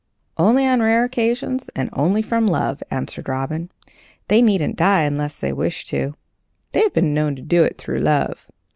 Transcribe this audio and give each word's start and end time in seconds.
"Only 0.35 0.65
on 0.65 0.81
rare 0.81 1.03
occasions, 1.03 1.69
and 1.75 1.91
only 1.93 2.23
from 2.23 2.47
love," 2.47 2.81
answered 2.89 3.29
Robin. 3.29 3.71
"They 4.29 4.41
needn't 4.41 4.75
die 4.77 5.03
unless 5.03 5.39
they 5.39 5.53
wish 5.53 5.85
to. 5.89 6.15
They 6.71 6.81
have 6.81 6.93
been 6.93 7.13
known 7.13 7.35
to 7.35 7.43
do 7.43 7.63
it 7.63 7.77
through 7.77 7.99
love. 7.99 8.47